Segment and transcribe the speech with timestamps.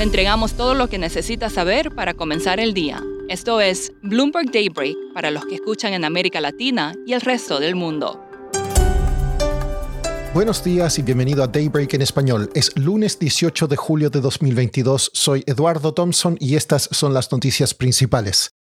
[0.00, 3.04] Le entregamos todo lo que necesita saber para comenzar el día.
[3.28, 7.74] Esto es Bloomberg Daybreak para los que escuchan en América Latina y el resto del
[7.74, 8.18] mundo.
[10.32, 12.48] Buenos días y bienvenido a Daybreak en español.
[12.54, 15.10] Es lunes 18 de julio de 2022.
[15.12, 18.52] Soy Eduardo Thompson y estas son las noticias principales.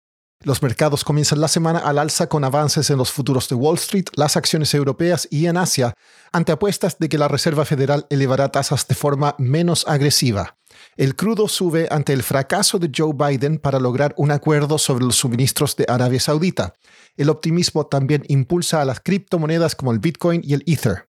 [0.42, 4.06] Los mercados comienzan la semana al alza con avances en los futuros de Wall Street,
[4.16, 5.94] las acciones europeas y en Asia,
[6.32, 10.57] ante apuestas de que la Reserva Federal elevará tasas de forma menos agresiva.
[10.98, 15.14] El crudo sube ante el fracaso de Joe Biden para lograr un acuerdo sobre los
[15.14, 16.74] suministros de Arabia Saudita.
[17.16, 21.08] El optimismo también impulsa a las criptomonedas como el Bitcoin y el Ether.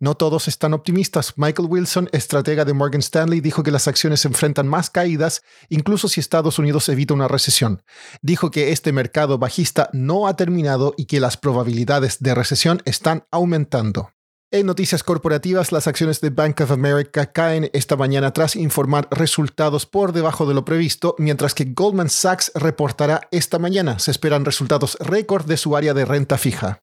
[0.00, 1.34] No todos están optimistas.
[1.36, 6.18] Michael Wilson, estratega de Morgan Stanley, dijo que las acciones enfrentan más caídas, incluso si
[6.18, 7.82] Estados Unidos evita una recesión.
[8.22, 13.26] Dijo que este mercado bajista no ha terminado y que las probabilidades de recesión están
[13.30, 14.08] aumentando.
[14.54, 19.86] En noticias corporativas, las acciones de Bank of America caen esta mañana tras informar resultados
[19.86, 23.98] por debajo de lo previsto, mientras que Goldman Sachs reportará esta mañana.
[23.98, 26.82] Se esperan resultados récord de su área de renta fija.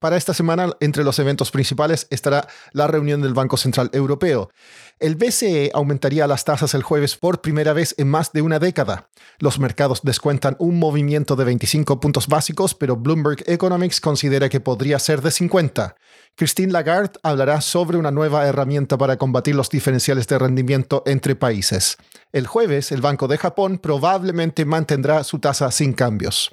[0.00, 4.50] Para esta semana, entre los eventos principales estará la reunión del Banco Central Europeo.
[4.98, 9.10] El BCE aumentaría las tasas el jueves por primera vez en más de una década.
[9.40, 14.98] Los mercados descuentan un movimiento de 25 puntos básicos, pero Bloomberg Economics considera que podría
[14.98, 15.94] ser de 50.
[16.34, 21.98] Christine Lagarde hablará sobre una nueva herramienta para combatir los diferenciales de rendimiento entre países.
[22.32, 26.52] El jueves, el Banco de Japón probablemente mantendrá su tasa sin cambios.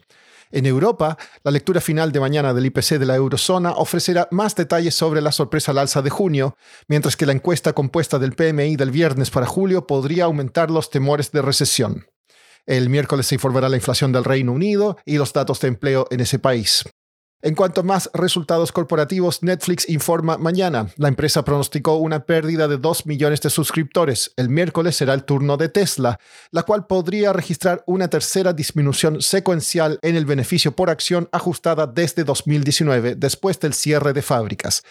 [0.52, 4.96] En Europa, la lectura final de mañana del IPC de la eurozona ofrecerá más detalles
[4.96, 6.56] sobre la sorpresa al alza de junio,
[6.88, 11.32] mientras que la encuesta compuesta del PMI del viernes para julio podría aumentar los temores
[11.32, 12.06] de recesión.
[12.66, 16.20] El miércoles se informará la inflación del Reino Unido y los datos de empleo en
[16.20, 16.84] ese país.
[17.44, 20.90] En cuanto a más resultados corporativos, Netflix informa mañana.
[20.98, 24.34] La empresa pronosticó una pérdida de 2 millones de suscriptores.
[24.38, 30.00] El miércoles será el turno de Tesla, la cual podría registrar una tercera disminución secuencial
[30.02, 34.82] en el beneficio por acción ajustada desde 2019, después del cierre de fábricas.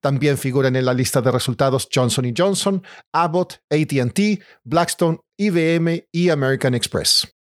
[0.00, 6.74] También figuran en la lista de resultados Johnson Johnson, Abbott, ATT, Blackstone, IBM y American
[6.76, 7.35] Express.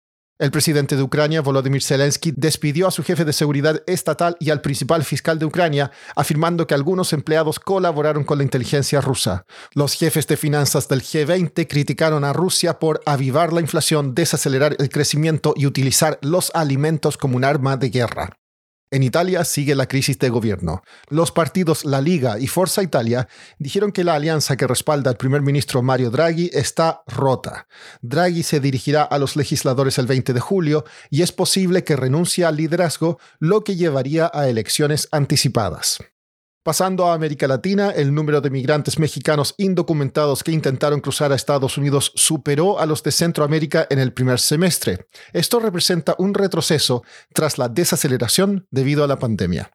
[0.42, 4.60] El presidente de Ucrania, Volodymyr Zelensky, despidió a su jefe de seguridad estatal y al
[4.60, 9.46] principal fiscal de Ucrania, afirmando que algunos empleados colaboraron con la inteligencia rusa.
[9.72, 14.88] Los jefes de finanzas del G20 criticaron a Rusia por avivar la inflación, desacelerar el
[14.88, 18.41] crecimiento y utilizar los alimentos como un arma de guerra.
[18.92, 20.82] En Italia sigue la crisis de gobierno.
[21.08, 23.26] Los partidos La Liga y Forza Italia
[23.58, 27.66] dijeron que la alianza que respalda al primer ministro Mario Draghi está rota.
[28.02, 32.44] Draghi se dirigirá a los legisladores el 20 de julio y es posible que renuncie
[32.44, 35.98] al liderazgo, lo que llevaría a elecciones anticipadas.
[36.64, 41.76] Pasando a América Latina, el número de migrantes mexicanos indocumentados que intentaron cruzar a Estados
[41.76, 45.08] Unidos superó a los de Centroamérica en el primer semestre.
[45.32, 47.02] Esto representa un retroceso
[47.34, 49.72] tras la desaceleración debido a la pandemia.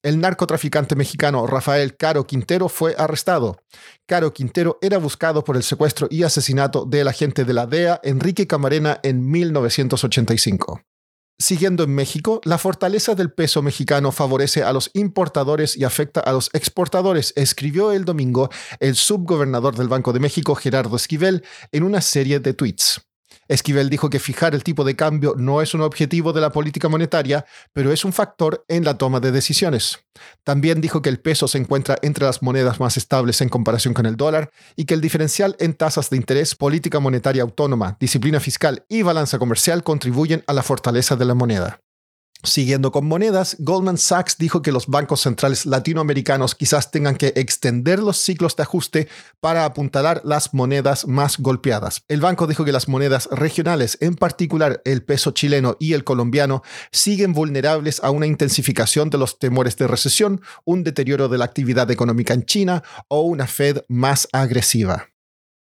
[0.00, 3.56] El narcotraficante mexicano Rafael Caro Quintero fue arrestado.
[4.06, 8.46] Caro Quintero era buscado por el secuestro y asesinato del agente de la DEA Enrique
[8.46, 10.82] Camarena en 1985.
[11.40, 16.32] Siguiendo en México, la fortaleza del peso mexicano favorece a los importadores y afecta a
[16.32, 18.50] los exportadores, escribió el domingo
[18.80, 23.07] el subgobernador del Banco de México, Gerardo Esquivel, en una serie de tweets.
[23.48, 26.88] Esquivel dijo que fijar el tipo de cambio no es un objetivo de la política
[26.88, 30.04] monetaria, pero es un factor en la toma de decisiones.
[30.44, 34.06] También dijo que el peso se encuentra entre las monedas más estables en comparación con
[34.06, 38.84] el dólar y que el diferencial en tasas de interés, política monetaria autónoma, disciplina fiscal
[38.88, 41.80] y balanza comercial contribuyen a la fortaleza de la moneda.
[42.44, 47.98] Siguiendo con monedas, Goldman Sachs dijo que los bancos centrales latinoamericanos quizás tengan que extender
[47.98, 49.08] los ciclos de ajuste
[49.40, 52.04] para apuntalar las monedas más golpeadas.
[52.06, 56.62] El banco dijo que las monedas regionales, en particular el peso chileno y el colombiano,
[56.92, 61.90] siguen vulnerables a una intensificación de los temores de recesión, un deterioro de la actividad
[61.90, 65.08] económica en China o una Fed más agresiva.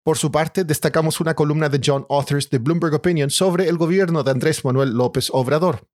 [0.04, 4.22] Por su parte, destacamos una columna de John Authors de Bloomberg Opinion sobre el gobierno
[4.22, 5.88] de Andrés Manuel López Obrador.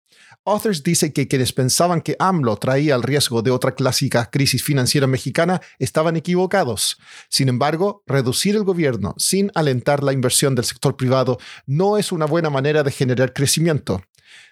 [0.45, 5.07] Authors dice que quienes pensaban que AMLO traía el riesgo de otra clásica crisis financiera
[5.07, 6.99] mexicana estaban equivocados.
[7.29, 12.27] Sin embargo, reducir el gobierno sin alentar la inversión del sector privado no es una
[12.27, 14.03] buena manera de generar crecimiento.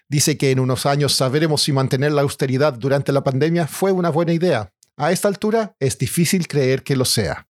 [0.07, 4.09] Dice que en unos años sabremos si mantener la austeridad durante la pandemia fue una
[4.09, 4.73] buena idea.
[4.97, 7.47] A esta altura es difícil creer que lo sea.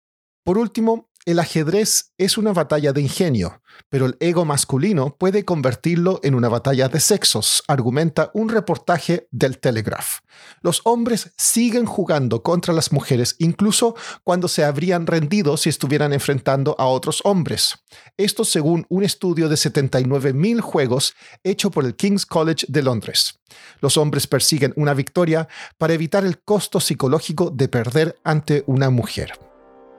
[0.43, 6.19] Por último, El ajedrez es una batalla de ingenio, pero el ego masculino puede convertirlo
[6.21, 10.19] en una batalla de sexos, argumenta un reportaje del Telegraph.
[10.61, 16.75] Los hombres siguen jugando contra las mujeres incluso cuando se habrían rendido si estuvieran enfrentando
[16.77, 17.79] a otros hombres.
[18.17, 23.39] Esto según un estudio de 79.000 juegos hecho por el King's College de Londres.
[23.81, 25.47] Los hombres persiguen una victoria
[25.79, 29.31] para evitar el costo psicológico de perder ante una mujer.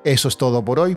[0.05, 0.97] Eso es todo por hoy.